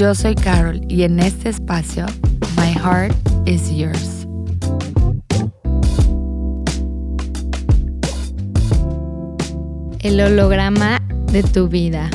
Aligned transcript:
Yo 0.00 0.14
soy 0.14 0.34
Carol 0.34 0.80
y 0.88 1.02
en 1.02 1.20
este 1.20 1.50
espacio, 1.50 2.06
My 2.56 2.72
Heart 2.72 3.14
is 3.44 3.70
Yours. 3.70 4.26
El 9.98 10.18
holograma 10.22 11.02
de 11.30 11.42
tu 11.42 11.68
vida. 11.68 12.08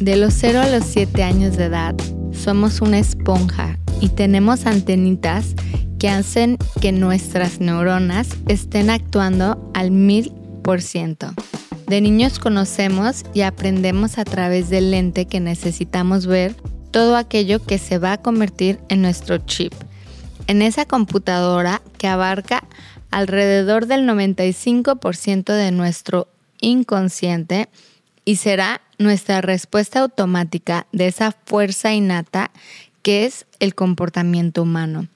De 0.00 0.16
los 0.16 0.34
0 0.34 0.62
a 0.62 0.68
los 0.68 0.84
7 0.86 1.22
años 1.22 1.56
de 1.56 1.66
edad, 1.66 1.94
somos 2.32 2.80
una 2.80 2.98
esponja 2.98 3.78
y 4.00 4.08
tenemos 4.08 4.66
antenitas 4.66 5.54
que 6.00 6.08
hacen 6.08 6.58
que 6.80 6.90
nuestras 6.90 7.60
neuronas 7.60 8.30
estén 8.48 8.90
actuando 8.90 9.70
al 9.72 9.92
mil 9.92 10.32
por 10.64 10.82
ciento. 10.82 11.32
De 11.86 12.00
niños 12.00 12.40
conocemos 12.40 13.22
y 13.34 13.42
aprendemos 13.42 14.18
a 14.18 14.24
través 14.24 14.68
del 14.68 14.90
lente 14.90 15.26
que 15.26 15.38
necesitamos 15.38 16.26
ver 16.26 16.56
todo 16.94 17.16
aquello 17.16 17.60
que 17.60 17.78
se 17.78 17.98
va 17.98 18.12
a 18.12 18.22
convertir 18.22 18.78
en 18.88 19.02
nuestro 19.02 19.38
chip, 19.38 19.72
en 20.46 20.62
esa 20.62 20.86
computadora 20.86 21.82
que 21.98 22.06
abarca 22.06 22.62
alrededor 23.10 23.86
del 23.86 24.08
95% 24.08 25.52
de 25.54 25.72
nuestro 25.72 26.28
inconsciente 26.60 27.68
y 28.24 28.36
será 28.36 28.80
nuestra 28.96 29.40
respuesta 29.40 29.98
automática 29.98 30.86
de 30.92 31.08
esa 31.08 31.32
fuerza 31.32 31.92
innata 31.92 32.52
que 33.02 33.24
es 33.24 33.46
el 33.58 33.74
comportamiento 33.74 34.62
humano. 34.62 35.08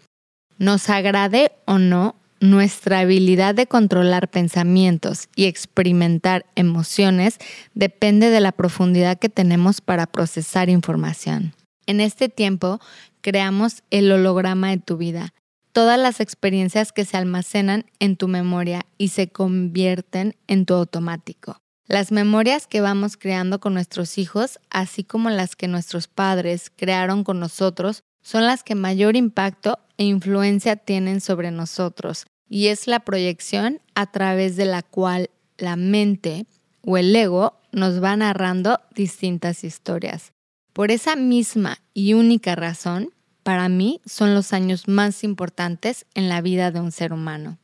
Nos 0.59 0.91
agrade 0.91 1.53
o 1.65 1.79
no, 1.79 2.17
nuestra 2.41 2.99
habilidad 2.99 3.55
de 3.55 3.69
controlar 3.69 4.27
pensamientos 4.27 5.29
y 5.37 5.45
experimentar 5.45 6.45
emociones 6.57 7.39
depende 7.75 8.31
de 8.31 8.41
la 8.41 8.51
profundidad 8.51 9.17
que 9.17 9.29
tenemos 9.29 9.81
para 9.81 10.09
procesar 10.09 10.71
información. 10.71 11.55
En 11.89 12.03
este 12.03 12.29
tiempo, 12.29 12.81
creamos 13.23 13.83
el 13.91 14.13
holograma 14.13 14.69
de 14.69 14.77
tu 14.77 14.99
vida, 14.99 15.33
todas 15.73 15.99
las 15.99 16.21
experiencias 16.21 16.93
que 16.93 17.07
se 17.07 17.17
almacenan 17.17 17.87
en 17.99 18.19
tu 18.19 18.29
memoria 18.29 18.85
y 18.99 19.09
se 19.09 19.31
convierten 19.31 20.37
en 20.49 20.67
tu 20.67 20.75
automático. 20.75 21.57
Las 21.87 22.13
memorias 22.13 22.67
que 22.67 22.83
vamos 22.83 23.17
creando 23.17 23.59
con 23.59 23.73
nuestros 23.73 24.19
hijos, 24.19 24.61
así 24.69 25.03
como 25.03 25.31
las 25.31 25.57
que 25.57 25.67
nuestros 25.67 26.09
padres 26.09 26.71
crearon 26.77 27.25
con 27.25 27.41
nosotros, 27.41 28.03
son 28.23 28.45
las 28.45 28.63
que 28.63 28.75
mayor 28.75 29.17
impacto 29.17 29.79
e 29.97 30.05
influencia 30.05 30.77
tienen 30.77 31.23
sobre 31.23 31.51
nosotros, 31.51 32.27
y 32.51 32.67
es 32.67 32.87
la 32.87 33.01
proyección 33.01 33.81
a 33.95 34.13
través 34.13 34.57
de 34.57 34.67
la 34.67 34.83
cual 34.83 35.31
la 35.57 35.77
mente 35.77 36.45
o 36.83 36.99
el 36.99 37.17
ego 37.17 37.59
nos 37.73 38.03
va 38.05 38.15
narrando 38.15 38.79
distintas 38.95 39.65
historias. 39.65 40.35
Por 40.79 40.93
esa 40.93 41.17
misma 41.17 41.81
y 41.93 42.15
única 42.15 42.55
razón, 42.55 43.13
para 43.43 43.69
mí 43.69 44.01
son 44.07 44.33
los 44.37 44.53
años 44.53 44.87
más 44.87 45.25
importantes 45.25 46.07
en 46.15 46.29
la 46.29 46.41
vida 46.41 46.71
de 46.71 46.79
un 46.79 46.93
ser 46.93 47.13
humano. 47.13 47.59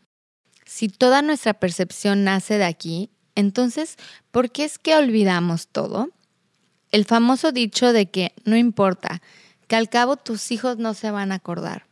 Si 0.66 0.88
toda 0.88 1.22
nuestra 1.22 1.54
percepción 1.54 2.24
nace 2.24 2.58
de 2.58 2.64
aquí, 2.64 3.11
entonces, 3.36 3.98
¿por 4.33 4.50
qué 4.50 4.64
es 4.64 4.80
que 4.80 4.96
olvidamos 4.96 5.68
todo? 5.68 6.08
El 6.90 7.05
famoso 7.05 7.52
dicho 7.52 7.92
de 7.92 8.06
que 8.06 8.33
no 8.44 8.56
importa, 8.56 9.22
que 9.68 9.77
al 9.77 9.89
cabo 9.89 10.16
tus 10.16 10.50
hijos 10.50 10.78
no 10.78 10.92
se 10.92 11.12
van 11.12 11.30
a 11.30 11.36
acordar. 11.36 11.86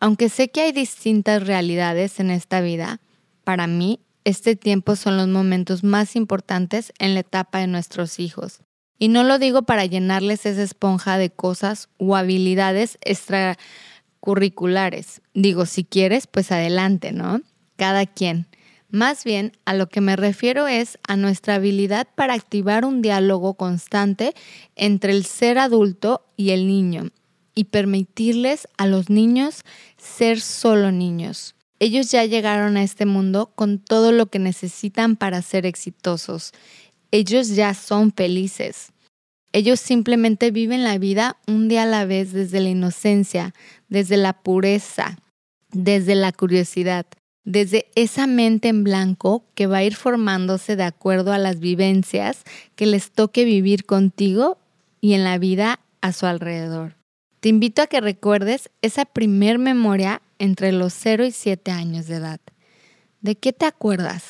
Aunque 0.00 0.30
sé 0.30 0.48
que 0.48 0.62
hay 0.62 0.72
distintas 0.72 1.46
realidades 1.46 2.20
en 2.20 2.30
esta 2.30 2.62
vida, 2.62 3.02
para 3.44 3.66
mí 3.66 4.00
este 4.24 4.56
tiempo 4.56 4.96
son 4.96 5.18
los 5.18 5.28
momentos 5.28 5.84
más 5.84 6.16
importantes 6.16 6.94
en 6.98 7.12
la 7.12 7.20
etapa 7.20 7.58
de 7.58 7.66
nuestros 7.66 8.18
hijos. 8.18 8.62
Y 9.04 9.08
no 9.08 9.22
lo 9.22 9.38
digo 9.38 9.64
para 9.64 9.84
llenarles 9.84 10.46
esa 10.46 10.62
esponja 10.62 11.18
de 11.18 11.28
cosas 11.28 11.90
o 11.98 12.16
habilidades 12.16 12.96
extracurriculares. 13.02 15.20
Digo, 15.34 15.66
si 15.66 15.84
quieres, 15.84 16.26
pues 16.26 16.50
adelante, 16.50 17.12
¿no? 17.12 17.42
Cada 17.76 18.06
quien. 18.06 18.46
Más 18.88 19.24
bien, 19.24 19.52
a 19.66 19.74
lo 19.74 19.90
que 19.90 20.00
me 20.00 20.16
refiero 20.16 20.68
es 20.68 20.98
a 21.06 21.16
nuestra 21.16 21.56
habilidad 21.56 22.08
para 22.14 22.32
activar 22.32 22.86
un 22.86 23.02
diálogo 23.02 23.52
constante 23.52 24.32
entre 24.74 25.12
el 25.12 25.26
ser 25.26 25.58
adulto 25.58 26.24
y 26.38 26.52
el 26.52 26.66
niño 26.66 27.10
y 27.54 27.64
permitirles 27.64 28.68
a 28.78 28.86
los 28.86 29.10
niños 29.10 29.64
ser 29.98 30.40
solo 30.40 30.92
niños. 30.92 31.56
Ellos 31.78 32.10
ya 32.10 32.24
llegaron 32.24 32.78
a 32.78 32.82
este 32.82 33.04
mundo 33.04 33.52
con 33.54 33.80
todo 33.80 34.12
lo 34.12 34.24
que 34.26 34.38
necesitan 34.38 35.16
para 35.16 35.42
ser 35.42 35.66
exitosos 35.66 36.54
ellos 37.14 37.50
ya 37.50 37.74
son 37.74 38.12
felices. 38.12 38.88
Ellos 39.54 39.78
simplemente 39.78 40.50
viven 40.50 40.82
la 40.82 40.98
vida 40.98 41.36
un 41.46 41.68
día 41.68 41.84
a 41.84 41.86
la 41.86 42.04
vez 42.06 42.32
desde 42.32 42.58
la 42.58 42.70
inocencia, 42.70 43.54
desde 43.88 44.16
la 44.16 44.32
pureza, 44.32 45.16
desde 45.70 46.16
la 46.16 46.32
curiosidad, 46.32 47.06
desde 47.44 47.86
esa 47.94 48.26
mente 48.26 48.66
en 48.66 48.82
blanco 48.82 49.44
que 49.54 49.68
va 49.68 49.76
a 49.76 49.84
ir 49.84 49.94
formándose 49.94 50.74
de 50.74 50.82
acuerdo 50.82 51.32
a 51.32 51.38
las 51.38 51.60
vivencias 51.60 52.42
que 52.74 52.86
les 52.86 53.12
toque 53.12 53.44
vivir 53.44 53.84
contigo 53.84 54.58
y 55.00 55.12
en 55.12 55.22
la 55.22 55.38
vida 55.38 55.78
a 56.00 56.12
su 56.12 56.26
alrededor. 56.26 56.96
Te 57.38 57.48
invito 57.48 57.80
a 57.80 57.86
que 57.86 58.00
recuerdes 58.00 58.70
esa 58.82 59.04
primer 59.04 59.60
memoria 59.60 60.20
entre 60.40 60.72
los 60.72 60.92
0 60.94 61.26
y 61.26 61.30
7 61.30 61.70
años 61.70 62.08
de 62.08 62.16
edad. 62.16 62.40
¿De 63.20 63.36
qué 63.36 63.52
te 63.52 63.66
acuerdas? 63.66 64.24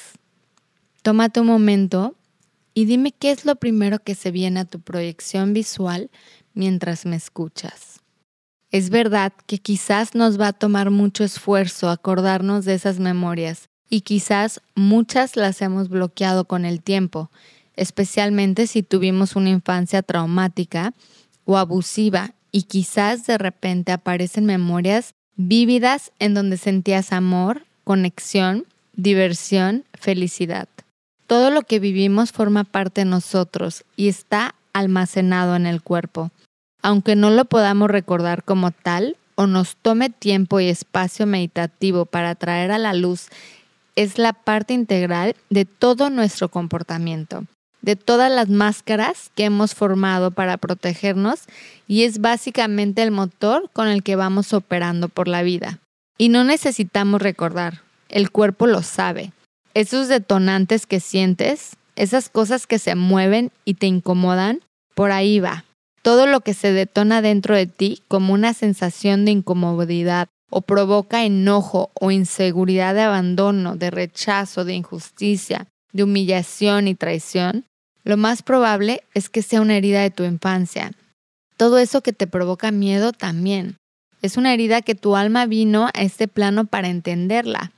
Tómate 1.00 1.40
un 1.40 1.46
momento 1.46 2.14
y 2.74 2.84
dime 2.84 3.12
qué 3.12 3.30
es 3.30 3.44
lo 3.44 3.56
primero 3.56 4.00
que 4.00 4.14
se 4.14 4.30
viene 4.30 4.60
a 4.60 4.64
tu 4.64 4.80
proyección 4.80 5.54
visual 5.54 6.10
mientras 6.52 7.06
me 7.06 7.16
escuchas. 7.16 8.00
Es 8.70 8.90
verdad 8.90 9.32
que 9.46 9.58
quizás 9.58 10.16
nos 10.16 10.38
va 10.38 10.48
a 10.48 10.52
tomar 10.52 10.90
mucho 10.90 11.22
esfuerzo 11.22 11.88
acordarnos 11.88 12.64
de 12.64 12.74
esas 12.74 12.98
memorias 12.98 13.68
y 13.88 14.00
quizás 14.00 14.60
muchas 14.74 15.36
las 15.36 15.62
hemos 15.62 15.88
bloqueado 15.88 16.46
con 16.46 16.64
el 16.64 16.82
tiempo, 16.82 17.30
especialmente 17.76 18.66
si 18.66 18.82
tuvimos 18.82 19.36
una 19.36 19.50
infancia 19.50 20.02
traumática 20.02 20.92
o 21.44 21.56
abusiva 21.56 22.34
y 22.50 22.62
quizás 22.62 23.26
de 23.26 23.38
repente 23.38 23.92
aparecen 23.92 24.44
memorias 24.44 25.14
vívidas 25.36 26.10
en 26.18 26.34
donde 26.34 26.56
sentías 26.56 27.12
amor, 27.12 27.66
conexión, 27.84 28.66
diversión, 28.94 29.84
felicidad. 29.92 30.68
Todo 31.26 31.50
lo 31.50 31.62
que 31.62 31.78
vivimos 31.78 32.32
forma 32.32 32.64
parte 32.64 33.00
de 33.00 33.06
nosotros 33.06 33.84
y 33.96 34.08
está 34.08 34.54
almacenado 34.74 35.56
en 35.56 35.66
el 35.66 35.80
cuerpo. 35.80 36.30
Aunque 36.82 37.16
no 37.16 37.30
lo 37.30 37.46
podamos 37.46 37.90
recordar 37.90 38.44
como 38.44 38.70
tal 38.70 39.16
o 39.36 39.46
nos 39.46 39.76
tome 39.76 40.10
tiempo 40.10 40.60
y 40.60 40.68
espacio 40.68 41.26
meditativo 41.26 42.04
para 42.04 42.34
traer 42.34 42.70
a 42.70 42.78
la 42.78 42.92
luz, 42.92 43.28
es 43.96 44.18
la 44.18 44.34
parte 44.34 44.74
integral 44.74 45.34
de 45.48 45.64
todo 45.64 46.10
nuestro 46.10 46.50
comportamiento, 46.50 47.46
de 47.80 47.96
todas 47.96 48.30
las 48.30 48.50
máscaras 48.50 49.30
que 49.34 49.44
hemos 49.44 49.74
formado 49.74 50.30
para 50.30 50.58
protegernos 50.58 51.44
y 51.88 52.02
es 52.02 52.20
básicamente 52.20 53.02
el 53.02 53.12
motor 53.12 53.70
con 53.72 53.88
el 53.88 54.02
que 54.02 54.16
vamos 54.16 54.52
operando 54.52 55.08
por 55.08 55.26
la 55.26 55.42
vida. 55.42 55.78
Y 56.18 56.28
no 56.28 56.44
necesitamos 56.44 57.22
recordar, 57.22 57.82
el 58.08 58.30
cuerpo 58.30 58.66
lo 58.66 58.82
sabe 58.82 59.32
esos 59.74 60.08
detonantes 60.08 60.86
que 60.86 61.00
sientes, 61.00 61.76
esas 61.96 62.28
cosas 62.28 62.66
que 62.66 62.78
se 62.78 62.94
mueven 62.94 63.50
y 63.64 63.74
te 63.74 63.86
incomodan, 63.86 64.60
por 64.94 65.10
ahí 65.10 65.40
va. 65.40 65.64
Todo 66.02 66.26
lo 66.26 66.40
que 66.40 66.54
se 66.54 66.72
detona 66.72 67.22
dentro 67.22 67.56
de 67.56 67.66
ti 67.66 68.02
como 68.08 68.32
una 68.34 68.54
sensación 68.54 69.24
de 69.24 69.32
incomodidad 69.32 70.28
o 70.50 70.60
provoca 70.60 71.24
enojo 71.24 71.90
o 71.94 72.10
inseguridad 72.10 72.94
de 72.94 73.02
abandono, 73.02 73.76
de 73.76 73.90
rechazo, 73.90 74.64
de 74.64 74.74
injusticia, 74.74 75.66
de 75.92 76.04
humillación 76.04 76.86
y 76.86 76.94
traición, 76.94 77.64
lo 78.04 78.16
más 78.16 78.42
probable 78.42 79.02
es 79.14 79.28
que 79.28 79.42
sea 79.42 79.62
una 79.62 79.76
herida 79.76 80.02
de 80.02 80.10
tu 80.10 80.24
infancia. 80.24 80.92
Todo 81.56 81.78
eso 81.78 82.02
que 82.02 82.12
te 82.12 82.26
provoca 82.26 82.70
miedo 82.70 83.12
también. 83.12 83.76
Es 84.20 84.36
una 84.36 84.52
herida 84.52 84.82
que 84.82 84.94
tu 84.94 85.16
alma 85.16 85.46
vino 85.46 85.88
a 85.94 86.02
este 86.02 86.28
plano 86.28 86.66
para 86.66 86.88
entenderla. 86.88 87.72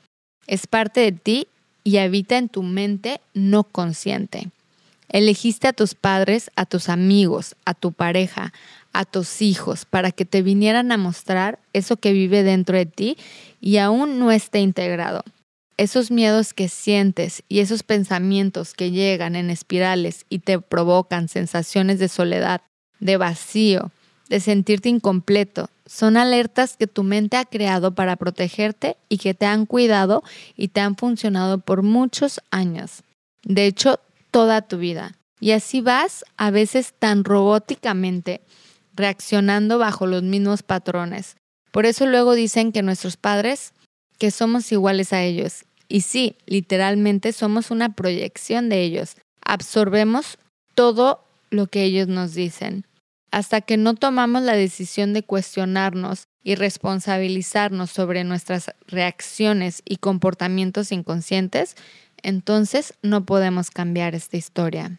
Es 0.46 0.66
parte 0.66 1.00
de 1.00 1.12
ti 1.12 1.46
y 1.86 1.98
habita 1.98 2.36
en 2.36 2.48
tu 2.48 2.64
mente 2.64 3.20
no 3.32 3.62
consciente. 3.62 4.50
Elegiste 5.08 5.68
a 5.68 5.72
tus 5.72 5.94
padres, 5.94 6.50
a 6.56 6.66
tus 6.66 6.88
amigos, 6.88 7.54
a 7.64 7.74
tu 7.74 7.92
pareja, 7.92 8.52
a 8.92 9.04
tus 9.04 9.40
hijos, 9.40 9.84
para 9.84 10.10
que 10.10 10.24
te 10.24 10.42
vinieran 10.42 10.90
a 10.90 10.96
mostrar 10.96 11.60
eso 11.72 11.96
que 11.96 12.12
vive 12.12 12.42
dentro 12.42 12.76
de 12.76 12.86
ti 12.86 13.16
y 13.60 13.76
aún 13.76 14.18
no 14.18 14.32
esté 14.32 14.58
integrado. 14.58 15.22
Esos 15.76 16.10
miedos 16.10 16.54
que 16.54 16.68
sientes 16.68 17.44
y 17.48 17.60
esos 17.60 17.84
pensamientos 17.84 18.74
que 18.74 18.90
llegan 18.90 19.36
en 19.36 19.48
espirales 19.48 20.26
y 20.28 20.40
te 20.40 20.58
provocan 20.58 21.28
sensaciones 21.28 22.00
de 22.00 22.08
soledad, 22.08 22.62
de 22.98 23.16
vacío, 23.16 23.92
de 24.28 24.40
sentirte 24.40 24.88
incompleto, 24.88 25.70
son 25.86 26.16
alertas 26.16 26.76
que 26.76 26.86
tu 26.86 27.02
mente 27.02 27.36
ha 27.36 27.44
creado 27.44 27.94
para 27.94 28.16
protegerte 28.16 28.96
y 29.08 29.18
que 29.18 29.34
te 29.34 29.46
han 29.46 29.66
cuidado 29.66 30.22
y 30.56 30.68
te 30.68 30.80
han 30.80 30.96
funcionado 30.96 31.58
por 31.58 31.82
muchos 31.82 32.40
años. 32.50 33.02
De 33.44 33.66
hecho, 33.66 34.00
toda 34.30 34.62
tu 34.62 34.78
vida. 34.78 35.16
Y 35.38 35.52
así 35.52 35.80
vas 35.80 36.24
a 36.36 36.50
veces 36.50 36.94
tan 36.98 37.24
robóticamente 37.24 38.40
reaccionando 38.94 39.78
bajo 39.78 40.06
los 40.06 40.22
mismos 40.22 40.62
patrones. 40.62 41.36
Por 41.70 41.86
eso 41.86 42.06
luego 42.06 42.34
dicen 42.34 42.72
que 42.72 42.82
nuestros 42.82 43.16
padres, 43.16 43.72
que 44.18 44.30
somos 44.30 44.72
iguales 44.72 45.12
a 45.12 45.22
ellos. 45.22 45.64
Y 45.88 46.00
sí, 46.00 46.36
literalmente 46.46 47.32
somos 47.32 47.70
una 47.70 47.94
proyección 47.94 48.68
de 48.68 48.82
ellos. 48.82 49.16
Absorbemos 49.44 50.38
todo 50.74 51.22
lo 51.50 51.66
que 51.66 51.84
ellos 51.84 52.08
nos 52.08 52.34
dicen. 52.34 52.85
Hasta 53.36 53.60
que 53.60 53.76
no 53.76 53.92
tomamos 53.92 54.40
la 54.40 54.56
decisión 54.56 55.12
de 55.12 55.22
cuestionarnos 55.22 56.26
y 56.42 56.54
responsabilizarnos 56.54 57.90
sobre 57.90 58.24
nuestras 58.24 58.70
reacciones 58.86 59.82
y 59.84 59.98
comportamientos 59.98 60.90
inconscientes, 60.90 61.76
entonces 62.22 62.94
no 63.02 63.26
podemos 63.26 63.70
cambiar 63.70 64.14
esta 64.14 64.38
historia. 64.38 64.98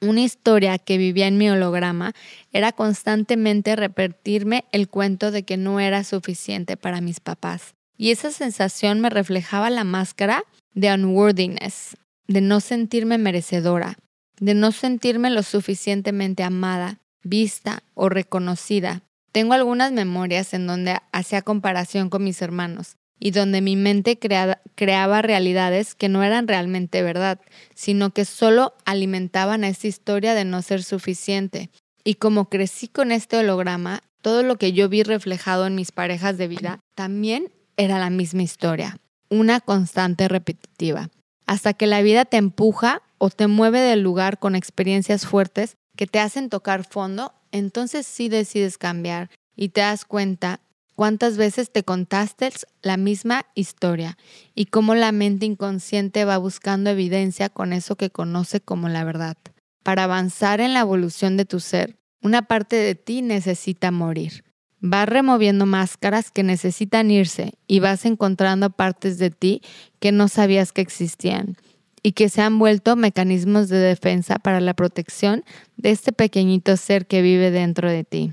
Una 0.00 0.22
historia 0.22 0.78
que 0.78 0.96
vivía 0.96 1.26
en 1.26 1.36
mi 1.36 1.50
holograma 1.50 2.14
era 2.50 2.72
constantemente 2.72 3.76
repetirme 3.76 4.64
el 4.72 4.88
cuento 4.88 5.30
de 5.30 5.42
que 5.42 5.58
no 5.58 5.78
era 5.78 6.02
suficiente 6.02 6.78
para 6.78 7.02
mis 7.02 7.20
papás. 7.20 7.74
Y 7.98 8.10
esa 8.10 8.30
sensación 8.30 9.02
me 9.02 9.10
reflejaba 9.10 9.68
la 9.68 9.84
máscara 9.84 10.44
de 10.72 10.94
unworthiness, 10.94 11.98
de 12.26 12.40
no 12.40 12.60
sentirme 12.60 13.18
merecedora, 13.18 13.98
de 14.40 14.54
no 14.54 14.72
sentirme 14.72 15.28
lo 15.28 15.42
suficientemente 15.42 16.42
amada, 16.42 17.00
vista 17.28 17.82
o 17.94 18.08
reconocida. 18.08 19.02
Tengo 19.32 19.54
algunas 19.54 19.92
memorias 19.92 20.54
en 20.54 20.66
donde 20.66 20.96
hacía 21.12 21.42
comparación 21.42 22.08
con 22.08 22.24
mis 22.24 22.40
hermanos 22.40 22.96
y 23.18 23.30
donde 23.30 23.60
mi 23.60 23.76
mente 23.76 24.18
creaba 24.18 25.22
realidades 25.22 25.94
que 25.94 26.08
no 26.08 26.22
eran 26.22 26.48
realmente 26.48 27.02
verdad, 27.02 27.40
sino 27.74 28.10
que 28.10 28.24
solo 28.24 28.74
alimentaban 28.84 29.64
a 29.64 29.68
esa 29.68 29.86
historia 29.86 30.34
de 30.34 30.44
no 30.44 30.62
ser 30.62 30.82
suficiente. 30.82 31.70
Y 32.04 32.14
como 32.14 32.48
crecí 32.48 32.88
con 32.88 33.12
este 33.12 33.38
holograma, 33.38 34.02
todo 34.22 34.42
lo 34.42 34.56
que 34.56 34.72
yo 34.72 34.88
vi 34.88 35.02
reflejado 35.02 35.66
en 35.66 35.74
mis 35.74 35.92
parejas 35.92 36.36
de 36.38 36.48
vida 36.48 36.80
también 36.94 37.52
era 37.76 37.98
la 37.98 38.10
misma 38.10 38.42
historia, 38.42 38.98
una 39.28 39.60
constante 39.60 40.28
repetitiva, 40.28 41.10
hasta 41.46 41.74
que 41.74 41.86
la 41.86 42.02
vida 42.02 42.24
te 42.24 42.36
empuja 42.36 43.02
o 43.18 43.30
te 43.30 43.46
mueve 43.46 43.80
del 43.80 44.02
lugar 44.02 44.38
con 44.38 44.54
experiencias 44.54 45.26
fuertes 45.26 45.76
que 45.96 46.06
te 46.06 46.20
hacen 46.20 46.48
tocar 46.48 46.84
fondo, 46.84 47.32
entonces 47.52 48.06
sí 48.06 48.28
decides 48.28 48.78
cambiar 48.78 49.30
y 49.56 49.70
te 49.70 49.80
das 49.80 50.04
cuenta 50.04 50.60
cuántas 50.94 51.36
veces 51.36 51.70
te 51.70 51.82
contaste 51.82 52.50
la 52.82 52.96
misma 52.96 53.46
historia 53.54 54.16
y 54.54 54.66
cómo 54.66 54.94
la 54.94 55.12
mente 55.12 55.46
inconsciente 55.46 56.24
va 56.24 56.38
buscando 56.38 56.90
evidencia 56.90 57.48
con 57.48 57.72
eso 57.72 57.96
que 57.96 58.10
conoce 58.10 58.60
como 58.60 58.88
la 58.88 59.04
verdad. 59.04 59.36
Para 59.82 60.04
avanzar 60.04 60.60
en 60.60 60.74
la 60.74 60.80
evolución 60.80 61.36
de 61.36 61.44
tu 61.44 61.60
ser, 61.60 61.96
una 62.22 62.42
parte 62.42 62.76
de 62.76 62.94
ti 62.94 63.22
necesita 63.22 63.90
morir. 63.90 64.44
Vas 64.80 65.08
removiendo 65.08 65.64
máscaras 65.64 66.30
que 66.30 66.42
necesitan 66.42 67.10
irse 67.10 67.54
y 67.66 67.80
vas 67.80 68.04
encontrando 68.04 68.70
partes 68.70 69.18
de 69.18 69.30
ti 69.30 69.62
que 70.00 70.12
no 70.12 70.28
sabías 70.28 70.72
que 70.72 70.82
existían 70.82 71.56
y 72.06 72.12
que 72.12 72.28
se 72.28 72.40
han 72.40 72.60
vuelto 72.60 72.94
mecanismos 72.94 73.68
de 73.68 73.78
defensa 73.78 74.38
para 74.38 74.60
la 74.60 74.74
protección 74.74 75.42
de 75.76 75.90
este 75.90 76.12
pequeñito 76.12 76.76
ser 76.76 77.08
que 77.08 77.20
vive 77.20 77.50
dentro 77.50 77.90
de 77.90 78.04
ti. 78.04 78.32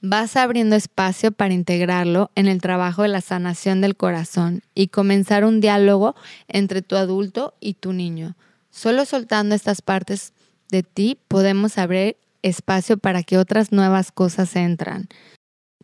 Vas 0.00 0.36
abriendo 0.36 0.76
espacio 0.76 1.32
para 1.32 1.52
integrarlo 1.52 2.30
en 2.36 2.46
el 2.46 2.60
trabajo 2.60 3.02
de 3.02 3.08
la 3.08 3.22
sanación 3.22 3.80
del 3.80 3.96
corazón 3.96 4.62
y 4.72 4.86
comenzar 4.86 5.44
un 5.44 5.60
diálogo 5.60 6.14
entre 6.46 6.80
tu 6.80 6.94
adulto 6.94 7.54
y 7.58 7.74
tu 7.74 7.92
niño. 7.92 8.36
Solo 8.70 9.04
soltando 9.04 9.56
estas 9.56 9.82
partes 9.82 10.32
de 10.70 10.84
ti 10.84 11.18
podemos 11.26 11.78
abrir 11.78 12.16
espacio 12.42 12.98
para 12.98 13.24
que 13.24 13.36
otras 13.36 13.72
nuevas 13.72 14.12
cosas 14.12 14.54
entran, 14.54 15.08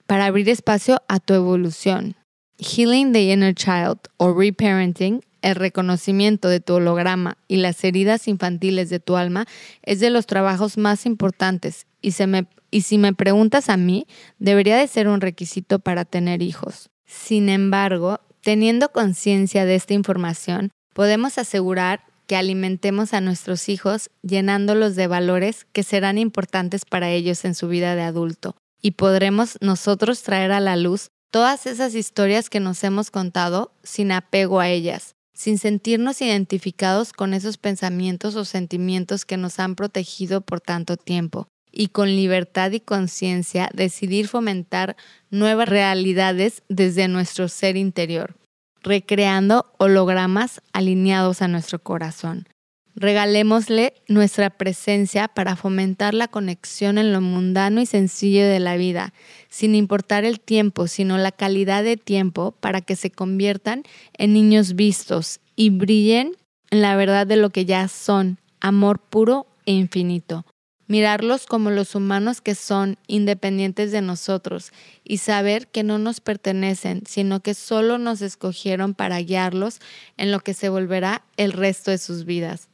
para 0.06 0.26
abrir 0.26 0.48
espacio 0.48 1.02
a 1.08 1.18
tu 1.18 1.34
evolución. 1.34 2.14
Healing 2.58 3.12
the 3.12 3.32
Inner 3.32 3.56
Child 3.56 3.98
o 4.18 4.32
Reparenting 4.32 5.24
el 5.42 5.56
reconocimiento 5.56 6.48
de 6.48 6.60
tu 6.60 6.74
holograma 6.74 7.36
y 7.48 7.56
las 7.56 7.82
heridas 7.84 8.28
infantiles 8.28 8.88
de 8.90 9.00
tu 9.00 9.16
alma 9.16 9.46
es 9.82 10.00
de 10.00 10.10
los 10.10 10.26
trabajos 10.26 10.78
más 10.78 11.04
importantes. 11.06 11.86
Y, 12.00 12.12
si 12.12 12.98
me 12.98 13.12
preguntas 13.12 13.68
a 13.68 13.76
mí, 13.76 14.06
debería 14.38 14.76
de 14.76 14.88
ser 14.88 15.08
un 15.08 15.20
requisito 15.20 15.78
para 15.78 16.04
tener 16.04 16.42
hijos. 16.42 16.90
Sin 17.04 17.48
embargo, 17.48 18.20
teniendo 18.40 18.90
conciencia 18.90 19.64
de 19.64 19.74
esta 19.74 19.94
información, 19.94 20.70
podemos 20.94 21.38
asegurar 21.38 22.04
que 22.26 22.36
alimentemos 22.36 23.14
a 23.14 23.20
nuestros 23.20 23.68
hijos 23.68 24.10
llenándolos 24.22 24.96
de 24.96 25.06
valores 25.06 25.66
que 25.72 25.82
serán 25.82 26.18
importantes 26.18 26.84
para 26.84 27.10
ellos 27.10 27.44
en 27.44 27.54
su 27.54 27.68
vida 27.68 27.94
de 27.94 28.02
adulto. 28.02 28.56
Y 28.80 28.92
podremos 28.92 29.58
nosotros 29.60 30.22
traer 30.22 30.50
a 30.52 30.60
la 30.60 30.76
luz 30.76 31.10
todas 31.30 31.66
esas 31.66 31.94
historias 31.94 32.50
que 32.50 32.60
nos 32.60 32.82
hemos 32.84 33.10
contado 33.10 33.72
sin 33.82 34.12
apego 34.12 34.60
a 34.60 34.68
ellas, 34.68 35.14
sin 35.42 35.58
sentirnos 35.58 36.22
identificados 36.22 37.12
con 37.12 37.34
esos 37.34 37.58
pensamientos 37.58 38.36
o 38.36 38.44
sentimientos 38.44 39.24
que 39.24 39.36
nos 39.36 39.58
han 39.58 39.74
protegido 39.74 40.40
por 40.40 40.60
tanto 40.60 40.96
tiempo, 40.96 41.48
y 41.72 41.88
con 41.88 42.14
libertad 42.14 42.70
y 42.70 42.78
conciencia 42.78 43.68
decidir 43.74 44.28
fomentar 44.28 44.96
nuevas 45.30 45.68
realidades 45.68 46.62
desde 46.68 47.08
nuestro 47.08 47.48
ser 47.48 47.76
interior, 47.76 48.36
recreando 48.84 49.66
hologramas 49.78 50.62
alineados 50.72 51.42
a 51.42 51.48
nuestro 51.48 51.80
corazón. 51.80 52.46
Regalémosle 52.94 53.94
nuestra 54.06 54.50
presencia 54.50 55.26
para 55.28 55.56
fomentar 55.56 56.12
la 56.12 56.28
conexión 56.28 56.98
en 56.98 57.12
lo 57.12 57.22
mundano 57.22 57.80
y 57.80 57.86
sencillo 57.86 58.46
de 58.46 58.60
la 58.60 58.76
vida, 58.76 59.14
sin 59.48 59.74
importar 59.74 60.26
el 60.26 60.40
tiempo, 60.40 60.86
sino 60.86 61.16
la 61.16 61.32
calidad 61.32 61.84
de 61.84 61.96
tiempo 61.96 62.52
para 62.60 62.82
que 62.82 62.94
se 62.94 63.10
conviertan 63.10 63.84
en 64.18 64.34
niños 64.34 64.74
vistos 64.74 65.40
y 65.56 65.70
brillen 65.70 66.36
en 66.70 66.82
la 66.82 66.96
verdad 66.96 67.26
de 67.26 67.36
lo 67.36 67.50
que 67.50 67.64
ya 67.64 67.86
son, 67.88 68.38
amor 68.60 68.98
puro 68.98 69.46
e 69.66 69.72
infinito. 69.72 70.46
Mirarlos 70.88 71.46
como 71.46 71.70
los 71.70 71.94
humanos 71.94 72.40
que 72.40 72.54
son, 72.54 72.98
independientes 73.06 73.92
de 73.92 74.02
nosotros, 74.02 74.72
y 75.04 75.18
saber 75.18 75.68
que 75.68 75.84
no 75.84 75.98
nos 75.98 76.20
pertenecen, 76.20 77.02
sino 77.06 77.40
que 77.40 77.54
solo 77.54 77.98
nos 77.98 78.20
escogieron 78.20 78.94
para 78.94 79.20
guiarlos 79.20 79.80
en 80.16 80.32
lo 80.32 80.40
que 80.40 80.54
se 80.54 80.68
volverá 80.68 81.24
el 81.36 81.52
resto 81.52 81.90
de 81.90 81.98
sus 81.98 82.24
vidas. 82.24 82.68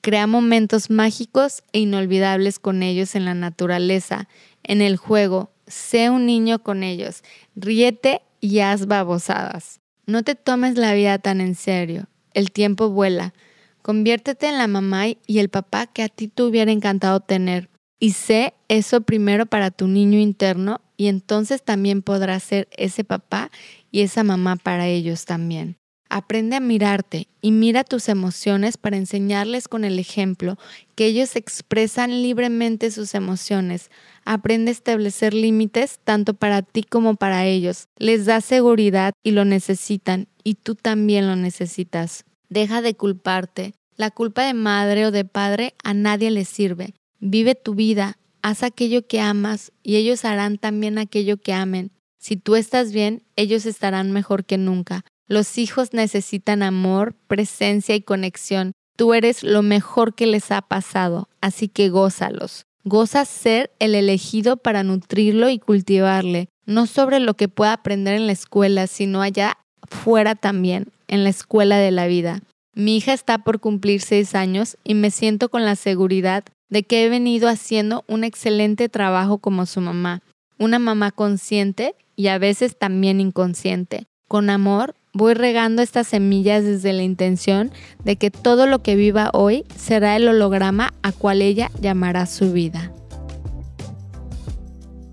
Crea 0.00 0.26
momentos 0.26 0.90
mágicos 0.90 1.62
e 1.72 1.80
inolvidables 1.80 2.58
con 2.58 2.82
ellos 2.82 3.14
en 3.14 3.24
la 3.24 3.34
naturaleza, 3.34 4.28
en 4.62 4.80
el 4.80 4.96
juego. 4.96 5.50
Sé 5.66 6.10
un 6.10 6.26
niño 6.26 6.60
con 6.60 6.82
ellos. 6.82 7.22
Ríete 7.56 8.22
y 8.40 8.60
haz 8.60 8.86
babosadas. 8.86 9.80
No 10.08 10.22
te 10.22 10.34
tomes 10.34 10.78
la 10.78 10.94
vida 10.94 11.18
tan 11.18 11.42
en 11.42 11.54
serio. 11.54 12.08
El 12.32 12.50
tiempo 12.50 12.88
vuela. 12.88 13.34
Conviértete 13.82 14.48
en 14.48 14.56
la 14.56 14.66
mamá 14.66 15.04
y 15.08 15.38
el 15.38 15.50
papá 15.50 15.86
que 15.86 16.02
a 16.02 16.08
ti 16.08 16.28
te 16.28 16.44
hubiera 16.44 16.72
encantado 16.72 17.20
tener. 17.20 17.68
Y 18.00 18.12
sé 18.12 18.54
eso 18.68 19.02
primero 19.02 19.44
para 19.44 19.70
tu 19.70 19.86
niño 19.86 20.18
interno 20.18 20.80
y 20.96 21.08
entonces 21.08 21.62
también 21.62 22.00
podrás 22.00 22.42
ser 22.42 22.68
ese 22.74 23.04
papá 23.04 23.50
y 23.90 24.00
esa 24.00 24.24
mamá 24.24 24.56
para 24.56 24.86
ellos 24.86 25.26
también. 25.26 25.77
Aprende 26.10 26.56
a 26.56 26.60
mirarte 26.60 27.28
y 27.42 27.52
mira 27.52 27.84
tus 27.84 28.08
emociones 28.08 28.78
para 28.78 28.96
enseñarles 28.96 29.68
con 29.68 29.84
el 29.84 29.98
ejemplo 29.98 30.56
que 30.94 31.04
ellos 31.04 31.36
expresan 31.36 32.22
libremente 32.22 32.90
sus 32.90 33.14
emociones. 33.14 33.90
Aprende 34.24 34.70
a 34.70 34.72
establecer 34.72 35.34
límites 35.34 35.98
tanto 36.02 36.32
para 36.32 36.62
ti 36.62 36.82
como 36.82 37.16
para 37.16 37.44
ellos. 37.44 37.88
Les 37.98 38.24
da 38.24 38.40
seguridad 38.40 39.12
y 39.22 39.32
lo 39.32 39.44
necesitan 39.44 40.28
y 40.42 40.54
tú 40.54 40.74
también 40.74 41.26
lo 41.26 41.36
necesitas. 41.36 42.24
Deja 42.48 42.80
de 42.80 42.94
culparte. 42.94 43.74
La 43.96 44.10
culpa 44.10 44.44
de 44.44 44.54
madre 44.54 45.04
o 45.04 45.10
de 45.10 45.26
padre 45.26 45.74
a 45.84 45.92
nadie 45.92 46.30
le 46.30 46.46
sirve. 46.46 46.94
Vive 47.20 47.54
tu 47.54 47.74
vida, 47.74 48.16
haz 48.42 48.62
aquello 48.62 49.06
que 49.06 49.20
amas 49.20 49.72
y 49.82 49.96
ellos 49.96 50.24
harán 50.24 50.56
también 50.56 50.96
aquello 50.96 51.36
que 51.36 51.52
amen. 51.52 51.90
Si 52.18 52.36
tú 52.36 52.56
estás 52.56 52.92
bien, 52.92 53.24
ellos 53.36 53.66
estarán 53.66 54.12
mejor 54.12 54.44
que 54.44 54.56
nunca. 54.56 55.04
Los 55.28 55.58
hijos 55.58 55.92
necesitan 55.92 56.62
amor, 56.62 57.14
presencia 57.28 57.94
y 57.94 58.02
conexión, 58.02 58.72
Tú 58.98 59.14
eres 59.14 59.44
lo 59.44 59.62
mejor 59.62 60.12
que 60.16 60.26
les 60.26 60.50
ha 60.50 60.60
pasado, 60.60 61.28
así 61.40 61.68
que 61.68 61.88
gózalos. 61.88 62.66
Goza 62.82 63.24
ser 63.24 63.70
el 63.78 63.94
elegido 63.94 64.56
para 64.56 64.82
nutrirlo 64.82 65.50
y 65.50 65.60
cultivarle, 65.60 66.48
no 66.66 66.86
sobre 66.88 67.20
lo 67.20 67.34
que 67.34 67.46
pueda 67.46 67.74
aprender 67.74 68.16
en 68.16 68.26
la 68.26 68.32
escuela, 68.32 68.88
sino 68.88 69.22
allá 69.22 69.56
fuera 69.88 70.34
también, 70.34 70.88
en 71.06 71.22
la 71.22 71.30
escuela 71.30 71.78
de 71.78 71.92
la 71.92 72.08
vida. 72.08 72.40
Mi 72.74 72.96
hija 72.96 73.12
está 73.12 73.38
por 73.38 73.60
cumplir 73.60 74.00
seis 74.00 74.34
años 74.34 74.76
y 74.82 74.94
me 74.94 75.12
siento 75.12 75.48
con 75.48 75.64
la 75.64 75.76
seguridad 75.76 76.42
de 76.68 76.82
que 76.82 77.04
he 77.04 77.08
venido 77.08 77.48
haciendo 77.48 78.04
un 78.08 78.24
excelente 78.24 78.88
trabajo 78.88 79.38
como 79.38 79.64
su 79.64 79.80
mamá, 79.80 80.22
una 80.58 80.80
mamá 80.80 81.12
consciente 81.12 81.94
y 82.16 82.26
a 82.26 82.38
veces 82.38 82.76
también 82.76 83.20
inconsciente. 83.20 84.06
Con 84.26 84.50
amor 84.50 84.96
voy 85.12 85.34
regando 85.34 85.82
estas 85.82 86.08
semillas 86.08 86.64
desde 86.64 86.92
la 86.92 87.02
intención 87.02 87.70
de 88.04 88.16
que 88.16 88.30
todo 88.30 88.66
lo 88.66 88.82
que 88.82 88.96
viva 88.96 89.30
hoy 89.32 89.64
será 89.76 90.16
el 90.16 90.28
holograma 90.28 90.94
a 91.02 91.12
cual 91.12 91.42
ella 91.42 91.70
llamará 91.80 92.26
su 92.26 92.52
vida. 92.52 92.92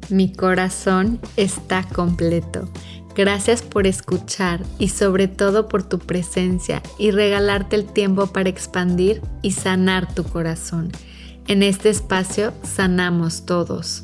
Mi 0.10 0.32
corazón 0.32 1.20
está 1.36 1.84
completo. 1.84 2.70
Gracias 3.16 3.62
por 3.62 3.88
escuchar 3.88 4.62
y 4.78 4.90
sobre 4.90 5.28
todo 5.28 5.70
por 5.70 5.84
tu 5.84 6.00
presencia 6.00 6.84
y 7.00 7.12
regalarte 7.12 7.78
el 7.78 7.86
tiempo 7.86 8.28
para 8.28 8.50
expandir 8.50 9.22
y 9.42 9.52
sanar 9.52 10.14
tu 10.14 10.26
corazón. 10.26 10.92
En 11.48 11.64
este 11.64 11.90
espacio 11.90 12.54
sanamos 12.64 13.46
todos. 13.46 14.04